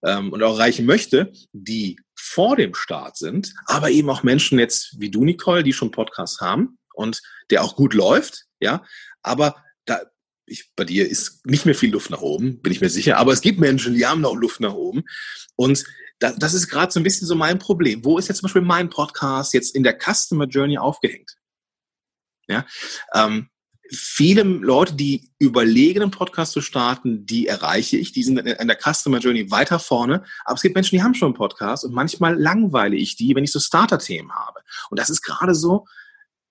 [0.03, 4.99] ähm, und auch erreichen möchte, die vor dem Start sind, aber eben auch Menschen jetzt
[4.99, 8.83] wie du, Nicole, die schon Podcasts haben, und der auch gut läuft, ja,
[9.23, 10.01] aber da,
[10.45, 13.31] ich, bei dir ist nicht mehr viel Luft nach oben, bin ich mir sicher, aber
[13.31, 15.03] es gibt Menschen, die haben noch Luft nach oben
[15.55, 15.85] und
[16.19, 18.03] da, das ist gerade so ein bisschen so mein Problem.
[18.03, 21.37] Wo ist jetzt zum Beispiel mein Podcast jetzt in der Customer Journey aufgehängt?
[22.47, 22.65] Ja,
[23.13, 23.49] ähm,
[23.91, 28.77] viele Leute, die überlegen, einen Podcast zu starten, die erreiche ich, die sind in der
[28.77, 30.23] Customer Journey weiter vorne.
[30.45, 33.43] Aber es gibt Menschen, die haben schon einen Podcast und manchmal langweile ich die, wenn
[33.43, 34.59] ich so Starter-Themen habe.
[34.89, 35.85] Und das ist gerade so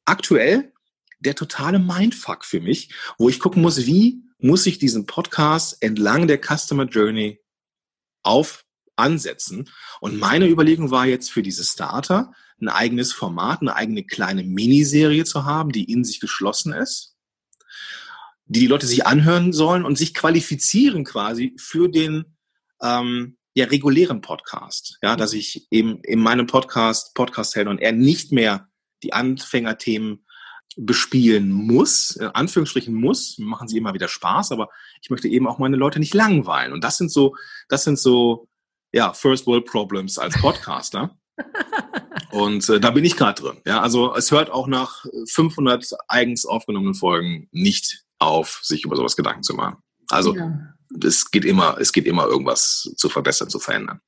[0.09, 0.73] aktuell
[1.21, 6.29] der totale Mindfuck für mich, wo ich gucken muss, wie muss ich diesen Podcast entlang
[6.29, 7.41] der Customer Journey
[8.23, 8.65] auf
[8.97, 9.69] ansetzen.
[10.01, 15.25] Und meine Überlegung war jetzt für diese Starter, ein eigenes Format, eine eigene kleine Miniserie
[15.25, 17.17] zu haben, die in sich geschlossen ist,
[18.47, 22.37] die die Leute sich anhören sollen und sich qualifizieren quasi für den
[22.83, 24.99] ähm, ja, regulären Podcast.
[25.03, 28.69] Ja, dass ich eben in meinem Podcast, Podcast Held und er nicht mehr
[29.03, 30.25] die Anfängerthemen
[30.77, 34.69] bespielen muss, in Anführungsstrichen muss, machen sie immer wieder Spaß, aber
[35.03, 36.73] ich möchte eben auch meine Leute nicht langweilen.
[36.73, 37.35] Und das sind so,
[37.69, 38.49] das sind so,
[38.93, 41.17] ja, First World Problems als Podcaster.
[42.31, 43.59] Und äh, da bin ich gerade drin.
[43.67, 49.17] Ja, also es hört auch nach 500 eigens aufgenommenen Folgen nicht auf, sich über sowas
[49.17, 49.79] Gedanken zu machen.
[50.11, 50.75] Also ja.
[51.03, 54.01] es geht immer, es geht immer irgendwas zu verbessern, zu verändern.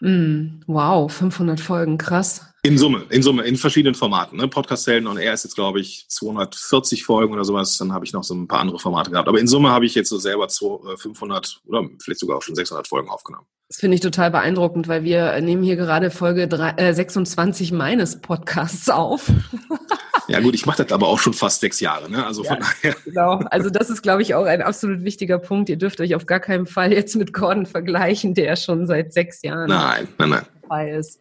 [0.00, 2.53] Mm, wow, 500 Folgen, krass.
[2.64, 4.38] In Summe, in Summe, in verschiedenen Formaten.
[4.38, 4.48] Ne?
[4.48, 7.76] Podcast-Helden und er ist jetzt, glaube ich, 240 Folgen oder sowas.
[7.76, 9.28] Dann habe ich noch so ein paar andere Formate gehabt.
[9.28, 12.54] Aber in Summe habe ich jetzt so selber 500 äh, oder vielleicht sogar auch schon
[12.54, 13.44] 600 Folgen aufgenommen.
[13.68, 18.20] Das finde ich total beeindruckend, weil wir nehmen hier gerade Folge 3, äh, 26 meines
[18.20, 19.30] Podcasts auf.
[20.26, 22.24] Ja gut, ich mache das aber auch schon fast sechs Jahre, ne?
[22.24, 22.96] Also von daher.
[23.04, 25.68] Genau, also das ist, glaube ich, auch ein absolut wichtiger Punkt.
[25.68, 29.42] Ihr dürft euch auf gar keinen Fall jetzt mit Gordon vergleichen, der schon seit sechs
[29.42, 30.46] Jahren nein, nein, nein.
[30.62, 31.20] dabei ist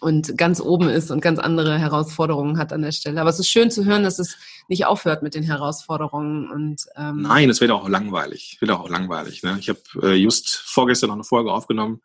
[0.00, 3.20] und ganz oben ist und ganz andere Herausforderungen hat an der Stelle.
[3.20, 4.36] Aber es ist schön zu hören, dass es
[4.68, 6.48] nicht aufhört mit den Herausforderungen.
[6.48, 8.56] Und, ähm Nein, es wird auch langweilig.
[8.60, 9.42] Wird auch langweilig.
[9.42, 9.56] Ne?
[9.58, 12.00] Ich habe äh, just vorgestern noch eine Folge aufgenommen,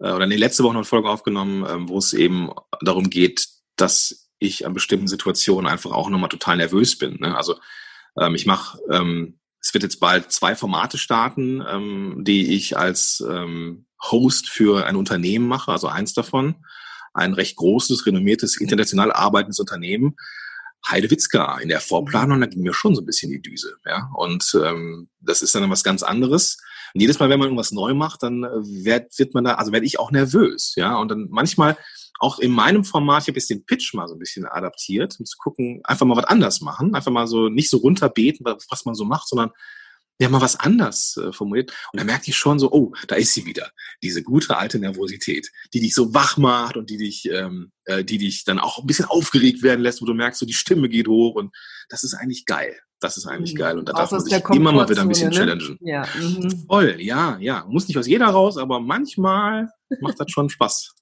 [0.00, 2.50] äh, oder nee, letzte Woche noch eine Folge aufgenommen, äh, wo es eben
[2.82, 7.18] darum geht, dass ich an bestimmten Situationen einfach auch nochmal total nervös bin.
[7.20, 7.36] Ne?
[7.36, 7.56] Also
[8.18, 13.22] ähm, ich mache, ähm, es wird jetzt bald zwei Formate starten, ähm, die ich als
[13.28, 16.56] ähm, Host für ein Unternehmen mache, also eins davon
[17.12, 20.16] ein recht großes, renommiertes, international arbeitendes Unternehmen,
[20.88, 23.76] Heidewitzka in der Vorplanung, da ging mir schon so ein bisschen die Düse.
[23.84, 24.10] Ja?
[24.14, 26.56] Und ähm, das ist dann was ganz anderes.
[26.94, 28.48] Und jedes Mal, wenn man irgendwas neu macht, dann äh,
[28.84, 30.74] wird, wird man da, also werde ich auch nervös.
[30.76, 31.76] Ja, und dann manchmal
[32.18, 35.24] auch in meinem Format, ich habe jetzt den Pitch mal so ein bisschen adaptiert, um
[35.24, 38.94] zu gucken, einfach mal was anders machen, einfach mal so nicht so runterbeten, was man
[38.94, 39.50] so macht, sondern
[40.20, 41.72] ja mal was anders äh, formuliert.
[41.92, 43.70] Und da merkte ich schon so, oh, da ist sie wieder.
[44.02, 48.18] Diese gute alte Nervosität, die dich so wach macht und die dich, ähm, äh, die
[48.18, 51.08] dich dann auch ein bisschen aufgeregt werden lässt, wo du merkst, so die Stimme geht
[51.08, 51.54] hoch und
[51.88, 52.78] das ist eigentlich geil.
[53.00, 53.58] Das ist eigentlich mhm.
[53.58, 53.78] geil.
[53.78, 55.36] Und da darf man sich immer mal wieder ein bisschen ne?
[55.36, 55.78] challengen.
[55.80, 56.06] Ja.
[56.18, 56.66] Mhm.
[56.66, 57.64] Voll, ja, ja.
[57.66, 60.94] Muss nicht aus jeder raus, aber manchmal macht das schon Spaß.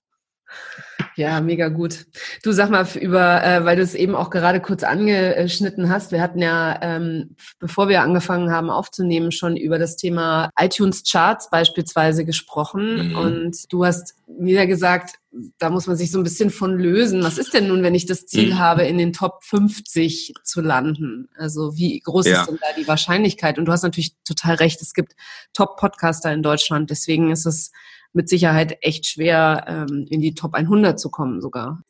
[1.19, 2.07] Ja, mega gut.
[2.45, 6.13] Du sag mal über, äh, weil du es eben auch gerade kurz angeschnitten hast.
[6.13, 11.51] Wir hatten ja, ähm, bevor wir angefangen haben aufzunehmen, schon über das Thema iTunes Charts
[11.51, 13.09] beispielsweise gesprochen.
[13.09, 13.17] Mhm.
[13.17, 15.17] Und du hast wieder gesagt,
[15.59, 17.25] da muss man sich so ein bisschen von lösen.
[17.25, 18.59] Was ist denn nun, wenn ich das Ziel mhm.
[18.61, 21.29] habe, in den Top 50 zu landen?
[21.37, 22.43] Also wie groß ja.
[22.43, 23.59] ist denn da die Wahrscheinlichkeit?
[23.59, 24.81] Und du hast natürlich total recht.
[24.83, 25.15] Es gibt
[25.53, 26.91] Top-Podcaster in Deutschland.
[26.91, 27.73] Deswegen ist es
[28.13, 31.83] mit Sicherheit echt schwer, ähm, in die Top 100 zu kommen sogar.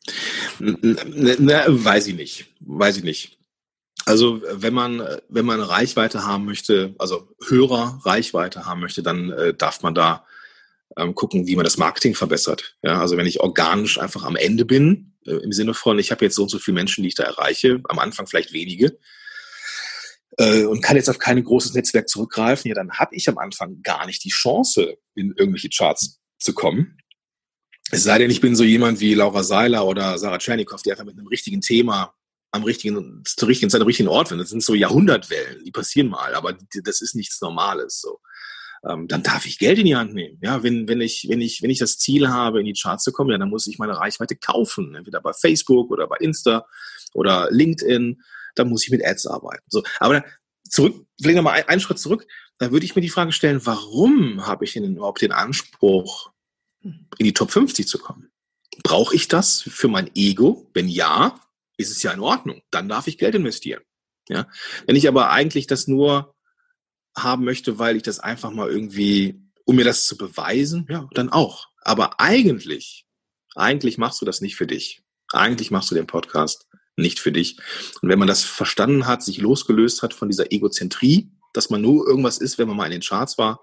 [0.59, 2.45] Na, weiß ich nicht.
[2.59, 3.37] Weiß ich nicht.
[4.05, 9.53] Also wenn man, wenn man Reichweite haben möchte, also Hörer Reichweite haben möchte, dann äh,
[9.53, 10.25] darf man da
[10.97, 12.75] ähm, gucken, wie man das Marketing verbessert.
[12.81, 16.25] Ja, also wenn ich organisch einfach am Ende bin, äh, im Sinne von, ich habe
[16.25, 18.97] jetzt so und so viele Menschen, die ich da erreiche, am Anfang vielleicht wenige,
[20.39, 23.81] äh, und kann jetzt auf kein großes Netzwerk zurückgreifen, ja, dann habe ich am Anfang
[23.83, 26.97] gar nicht die Chance, in irgendwelche Charts zu kommen.
[27.91, 31.05] Es sei denn, ich bin so jemand wie Laura Seiler oder Sarah Tschernikow, die einfach
[31.05, 32.13] mit einem richtigen Thema
[32.51, 34.37] am richtigen, zur richtigen Zeit am richtigen Ort sind.
[34.37, 37.99] Das sind so Jahrhundertwellen, die passieren mal, aber das ist nichts Normales.
[37.99, 38.19] So.
[38.87, 40.39] Ähm, dann darf ich Geld in die Hand nehmen.
[40.41, 43.11] Ja, wenn, wenn ich, wenn ich, wenn ich das Ziel habe, in die Charts zu
[43.11, 44.95] kommen, ja, dann muss ich meine Reichweite kaufen.
[44.95, 46.65] Entweder bei Facebook oder bei Insta
[47.13, 48.21] oder LinkedIn
[48.59, 49.63] dann muss ich mit Ads arbeiten.
[49.67, 50.23] So, aber
[50.69, 54.65] zurück, vielleicht nochmal einen Schritt zurück, da würde ich mir die Frage stellen, warum habe
[54.65, 56.31] ich denn überhaupt den Anspruch,
[56.81, 58.31] in die Top 50 zu kommen?
[58.83, 60.69] Brauche ich das für mein Ego?
[60.73, 61.39] Wenn ja,
[61.77, 62.61] ist es ja in Ordnung.
[62.71, 63.81] Dann darf ich Geld investieren.
[64.27, 64.47] Ja?
[64.85, 66.35] Wenn ich aber eigentlich das nur
[67.17, 71.29] haben möchte, weil ich das einfach mal irgendwie, um mir das zu beweisen, ja, dann
[71.29, 71.67] auch.
[71.81, 73.05] Aber eigentlich,
[73.55, 75.01] eigentlich machst du das nicht für dich.
[75.31, 76.67] Eigentlich machst du den Podcast
[76.99, 77.57] nicht für dich.
[78.01, 82.07] Und wenn man das verstanden hat, sich losgelöst hat von dieser Egozentrie, dass man nur
[82.07, 83.61] irgendwas ist, wenn man mal in den Charts war,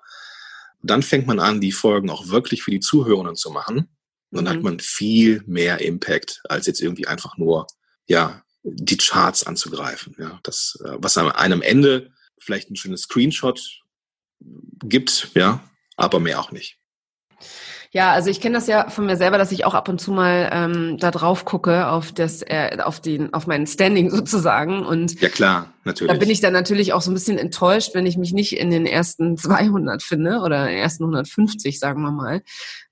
[0.82, 3.88] dann fängt man an, die Folgen auch wirklich für die Zuhörenden zu machen.
[4.30, 4.48] Und dann mhm.
[4.48, 7.66] hat man viel mehr Impact, als jetzt irgendwie einfach nur,
[8.06, 10.16] ja, die Charts anzugreifen.
[10.18, 13.60] Ja, das, äh, was am einem Ende vielleicht ein schönes Screenshot
[14.82, 15.62] gibt, ja,
[15.96, 16.78] aber mehr auch nicht.
[17.92, 20.12] Ja, also ich kenne das ja von mir selber, dass ich auch ab und zu
[20.12, 24.84] mal ähm, da drauf gucke auf das, äh, auf den, auf meinen Standing sozusagen.
[24.84, 26.12] Und ja klar, natürlich.
[26.12, 28.70] Da bin ich dann natürlich auch so ein bisschen enttäuscht, wenn ich mich nicht in
[28.70, 32.42] den ersten 200 finde oder in den ersten 150, sagen wir mal.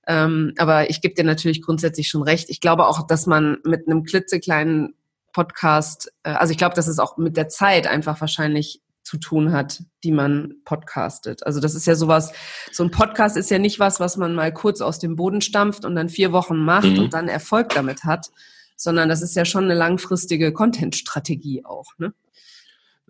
[0.07, 2.49] Ähm, aber ich gebe dir natürlich grundsätzlich schon recht.
[2.49, 4.95] Ich glaube auch, dass man mit einem klitzekleinen
[5.33, 9.53] Podcast, äh, also ich glaube, dass es auch mit der Zeit einfach wahrscheinlich zu tun
[9.53, 11.45] hat, die man podcastet.
[11.45, 12.33] Also das ist ja sowas,
[12.71, 15.85] so ein Podcast ist ja nicht was, was man mal kurz aus dem Boden stampft
[15.85, 16.99] und dann vier Wochen macht mhm.
[16.99, 18.31] und dann Erfolg damit hat,
[18.75, 21.91] sondern das ist ja schon eine langfristige Content-Strategie auch.
[21.99, 22.13] Ne?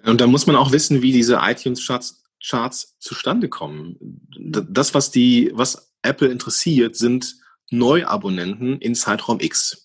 [0.03, 3.97] Und da muss man auch wissen, wie diese iTunes-Charts Charts zustande kommen.
[4.37, 7.37] Das, was die, was Apple interessiert, sind
[7.71, 9.84] Neuabonnenten in Zeitraum X.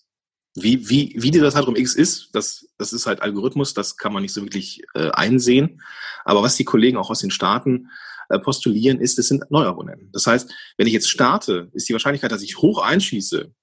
[0.55, 4.21] Wie, wie, wie dieser Zeitraum X ist, das, das ist halt Algorithmus, das kann man
[4.21, 5.81] nicht so wirklich äh, einsehen.
[6.25, 7.89] Aber was die Kollegen auch aus den Staaten
[8.27, 10.09] äh, postulieren, ist, es sind Neuabonnenten.
[10.11, 13.53] Das heißt, wenn ich jetzt starte, ist die Wahrscheinlichkeit, dass ich hoch einschieße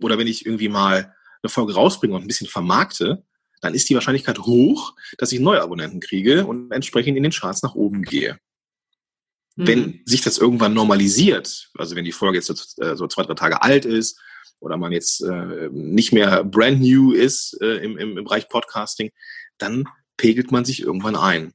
[0.00, 3.24] oder wenn ich irgendwie mal eine Folge rausbringe und ein bisschen vermarkte,
[3.60, 7.76] dann ist die Wahrscheinlichkeit hoch, dass ich Neuabonnenten kriege und entsprechend in den Charts nach
[7.76, 8.38] oben gehe.
[9.54, 9.66] Mhm.
[9.66, 13.34] Wenn sich das irgendwann normalisiert, also wenn die Folge jetzt so, äh, so zwei, drei
[13.34, 14.20] Tage alt ist
[14.62, 19.10] oder man jetzt äh, nicht mehr brand new ist äh, im, im, im Bereich Podcasting,
[19.58, 21.52] dann pegelt man sich irgendwann ein.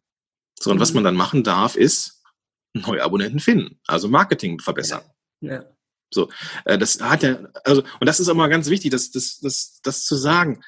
[0.60, 0.82] So, und mhm.
[0.82, 2.24] was man dann machen darf, ist
[2.74, 5.04] neue Abonnenten finden, also Marketing verbessern.
[5.42, 5.54] Ja.
[5.54, 5.66] ja.
[6.14, 6.30] So,
[6.66, 9.80] äh, das hat ja, also, und das ist auch mal ganz wichtig, das, das, das,
[9.84, 10.62] das zu sagen.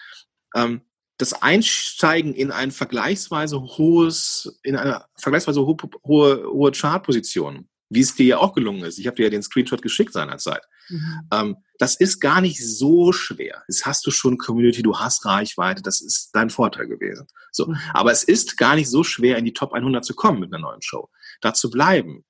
[0.56, 0.82] Ähm,
[1.18, 5.76] das Einsteigen in ein vergleichsweise hohes, in eine vergleichsweise hohe,
[6.06, 8.98] hohe, hohe Chartposition, wie es dir ja auch gelungen ist.
[8.98, 10.62] Ich habe dir ja den Screenshot geschickt seinerzeit.
[10.90, 11.28] Mhm.
[11.32, 13.64] Ähm, das ist gar nicht so schwer.
[13.68, 17.28] Das hast du schon Community, du hast Reichweite, das ist dein Vorteil gewesen.
[17.52, 17.68] So.
[17.68, 17.78] Mhm.
[17.94, 20.62] Aber es ist gar nicht so schwer, in die Top 100 zu kommen mit einer
[20.62, 21.10] neuen Show.
[21.42, 22.26] Da zu bleiben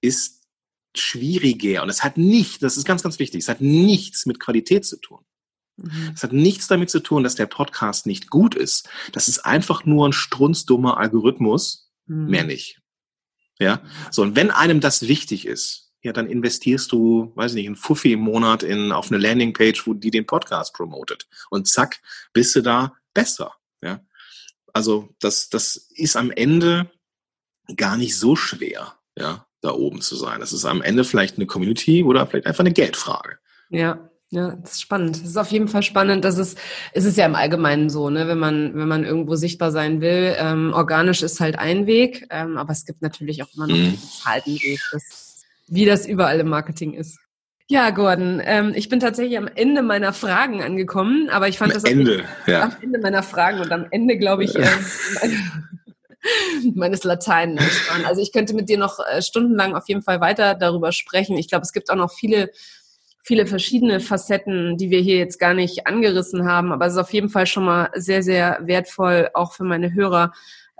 [0.00, 0.42] ist
[0.94, 4.84] schwieriger und es hat nicht, das ist ganz, ganz wichtig, es hat nichts mit Qualität
[4.84, 5.24] zu tun.
[5.76, 6.12] Mhm.
[6.14, 8.88] Es hat nichts damit zu tun, dass der Podcast nicht gut ist.
[9.12, 12.26] Das ist einfach nur ein strunzdummer Algorithmus, mhm.
[12.26, 12.80] mehr nicht.
[13.58, 17.76] Ja, so und wenn einem das wichtig ist, ja, dann investierst du, weiß nicht, ein
[17.76, 21.28] Fuffi im Monat in, auf eine Landingpage, wo die den Podcast promotet.
[21.50, 22.00] Und zack,
[22.32, 23.54] bist du da besser.
[23.82, 24.00] Ja,
[24.72, 26.90] also das, das ist am Ende
[27.76, 30.40] gar nicht so schwer, ja, da oben zu sein.
[30.40, 33.38] Das ist am Ende vielleicht eine Community oder vielleicht einfach eine Geldfrage.
[33.70, 35.16] Ja, ja, das ist spannend.
[35.16, 36.56] Es ist auf jeden Fall spannend, dass es,
[36.94, 40.34] es ist ja im Allgemeinen so, ne, wenn man, wenn man irgendwo sichtbar sein will,
[40.38, 43.98] ähm, organisch ist halt ein Weg, ähm, aber es gibt natürlich auch immer noch mhm.
[44.24, 45.31] einen Weg, das,
[45.72, 47.18] wie das überall im Marketing ist.
[47.68, 51.82] Ja, Gordon, ähm, ich bin tatsächlich am Ende meiner Fragen angekommen, aber ich fand am
[51.82, 52.64] das Ende, ja.
[52.64, 54.68] am Ende meiner Fragen und am Ende, glaube ich, äh,
[56.74, 57.58] meines Latein.
[58.06, 61.38] Also ich könnte mit dir noch äh, stundenlang auf jeden Fall weiter darüber sprechen.
[61.38, 62.50] Ich glaube, es gibt auch noch viele
[63.24, 66.72] viele verschiedene Facetten, die wir hier jetzt gar nicht angerissen haben.
[66.72, 70.32] Aber es ist auf jeden Fall schon mal sehr, sehr wertvoll, auch für meine Hörer,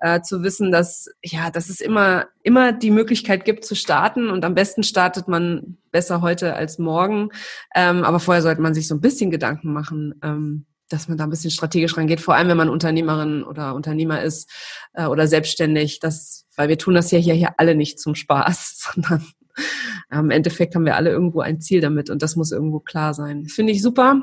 [0.02, 4.44] äh, zu wissen, dass, ja, dass es immer, immer die Möglichkeit gibt zu starten und
[4.44, 7.28] am besten startet man besser heute als morgen.
[7.72, 11.24] Ähm, aber vorher sollte man sich so ein bisschen Gedanken machen, ähm, dass man da
[11.24, 14.50] ein bisschen strategisch rangeht, vor allem wenn man Unternehmerin oder Unternehmer ist
[14.92, 18.90] äh, oder selbstständig, das, weil wir tun das ja hier, hier alle nicht zum Spaß,
[18.94, 19.24] sondern
[20.10, 23.46] im Endeffekt haben wir alle irgendwo ein Ziel damit und das muss irgendwo klar sein.
[23.46, 24.20] Finde ich super.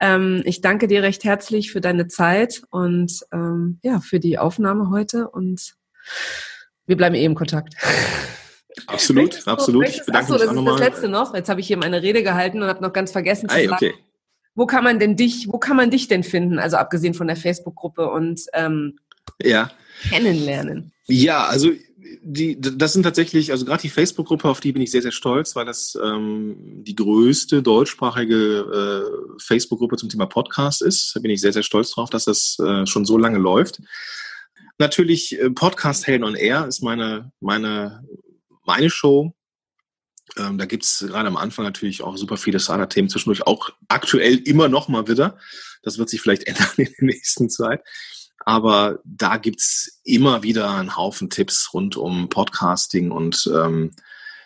[0.00, 4.90] Ähm, ich danke dir recht herzlich für deine Zeit und ähm, ja, für die Aufnahme
[4.90, 5.74] heute und
[6.86, 7.74] wir bleiben eh im Kontakt.
[8.86, 9.80] Absolut, möchtest absolut.
[9.80, 11.34] möchtest, ich bedanke achso, mich das ist das letzte noch.
[11.34, 13.74] Jetzt habe ich hier meine Rede gehalten und habe noch ganz vergessen zu Ei, sagen,
[13.74, 13.94] okay.
[14.54, 16.58] wo kann man denn dich, wo kann man dich denn finden?
[16.58, 18.98] Also abgesehen von der Facebook-Gruppe und ähm,
[19.42, 19.70] ja.
[20.10, 20.92] kennenlernen.
[21.06, 21.70] Ja, also
[22.22, 25.56] die, das sind tatsächlich, also gerade die Facebook-Gruppe, auf die bin ich sehr, sehr stolz,
[25.56, 31.14] weil das ähm, die größte deutschsprachige äh, Facebook-Gruppe zum Thema Podcast ist.
[31.14, 33.80] Da bin ich sehr, sehr stolz drauf, dass das äh, schon so lange läuft.
[34.78, 38.04] Natürlich, äh, Podcast Helden on Air ist meine, meine,
[38.64, 39.34] meine Show.
[40.36, 44.68] Ähm, da gibt's gerade am Anfang natürlich auch super viele Starter-Themen zwischendurch, auch aktuell immer
[44.68, 45.38] noch mal wieder.
[45.82, 47.82] Das wird sich vielleicht ändern in der nächsten Zeit.
[48.44, 53.92] Aber da gibt's immer wieder einen Haufen Tipps rund um Podcasting und ähm,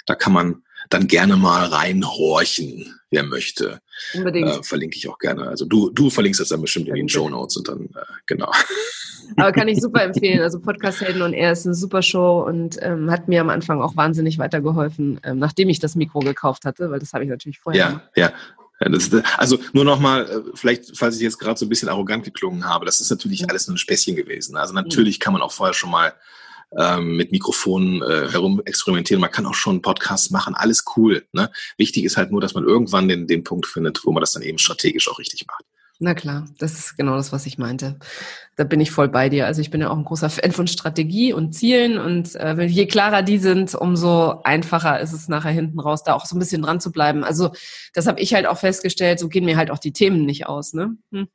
[0.07, 3.81] da kann man dann gerne mal reinhorchen, wer möchte.
[4.15, 4.49] Unbedingt.
[4.49, 5.47] Äh, verlinke ich auch gerne.
[5.47, 8.51] Also du, du verlinkst das dann bestimmt in den Show Notes und dann, äh, genau.
[9.37, 10.41] Aber kann ich super empfehlen.
[10.41, 13.81] Also Podcast Helden und er ist eine super Show und ähm, hat mir am Anfang
[13.81, 17.61] auch wahnsinnig weitergeholfen, ähm, nachdem ich das Mikro gekauft hatte, weil das habe ich natürlich
[17.61, 18.11] vorher ja, gemacht.
[18.17, 18.33] Ja,
[18.81, 22.65] Das, also nur nochmal, äh, vielleicht, falls ich jetzt gerade so ein bisschen arrogant geklungen
[22.65, 24.57] habe, das ist natürlich alles nur ein Späßchen gewesen.
[24.57, 26.15] Also natürlich kann man auch vorher schon mal
[26.79, 29.21] ähm, mit Mikrofonen äh, herum experimentieren.
[29.21, 31.27] Man kann auch schon Podcasts machen, alles cool.
[31.33, 31.51] Ne?
[31.77, 34.43] Wichtig ist halt nur, dass man irgendwann den, den Punkt findet, wo man das dann
[34.43, 35.65] eben strategisch auch richtig macht.
[36.03, 37.99] Na klar, das ist genau das, was ich meinte.
[38.57, 39.45] Da bin ich voll bei dir.
[39.45, 42.87] Also ich bin ja auch ein großer Fan von Strategie und Zielen und äh, je
[42.87, 46.63] klarer die sind, umso einfacher ist es nachher hinten raus, da auch so ein bisschen
[46.63, 47.23] dran zu bleiben.
[47.23, 47.53] Also
[47.93, 50.73] das habe ich halt auch festgestellt, so gehen mir halt auch die Themen nicht aus.
[50.73, 50.97] Ne?
[51.13, 51.29] Hm.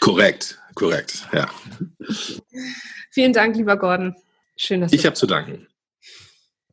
[0.00, 1.48] Korrekt, korrekt, ja.
[3.12, 4.16] Vielen Dank, lieber Gordon.
[4.56, 5.68] Schön, dass ich habe zu danken.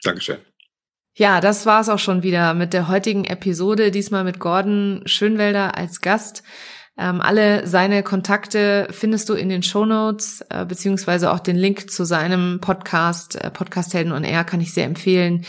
[0.01, 0.39] Dankeschön.
[1.13, 3.91] Ja, das war's auch schon wieder mit der heutigen Episode.
[3.91, 6.41] Diesmal mit Gordon Schönwelder als Gast.
[6.97, 11.91] Ähm, alle seine Kontakte findest du in den Show Notes, äh, beziehungsweise auch den Link
[11.91, 15.45] zu seinem Podcast, äh, Podcast Helden on Air, kann ich sehr empfehlen.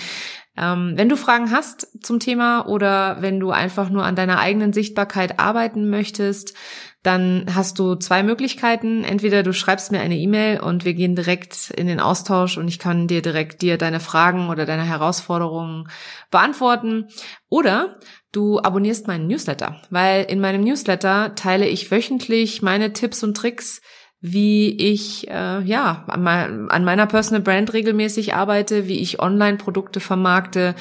[0.57, 4.73] Ähm, wenn du Fragen hast zum Thema oder wenn du einfach nur an deiner eigenen
[4.73, 6.55] Sichtbarkeit arbeiten möchtest,
[7.03, 9.05] dann hast du zwei Möglichkeiten.
[9.05, 12.81] Entweder du schreibst mir eine E-Mail und wir gehen direkt in den Austausch und ich
[12.81, 15.89] kann dir direkt dir deine Fragen oder deine Herausforderungen
[16.33, 17.07] beantworten.
[17.49, 18.01] Oder
[18.37, 23.81] du abonnierst meinen Newsletter, weil in meinem Newsletter teile ich wöchentlich meine Tipps und Tricks,
[24.21, 30.75] wie ich äh, ja an, meiner Personal Brand regelmäßig arbeite, wie ich Online-Produkte vermarkte,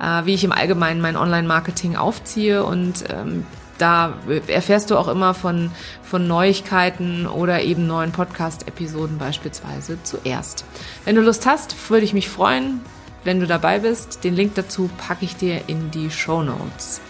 [0.00, 3.44] äh, wie ich im Allgemeinen mein Online-Marketing aufziehe und ähm,
[3.78, 4.14] da
[4.46, 5.70] erfährst du auch immer von,
[6.02, 10.66] von Neuigkeiten oder eben neuen Podcast-Episoden beispielsweise zuerst.
[11.06, 12.82] Wenn du Lust hast, würde ich mich freuen,
[13.24, 14.24] wenn du dabei bist.
[14.24, 17.00] Den Link dazu packe ich dir in die Show Notes.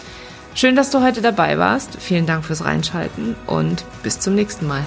[0.54, 2.00] Schön, dass du heute dabei warst.
[2.00, 4.84] Vielen Dank fürs Reinschalten und bis zum nächsten Mal.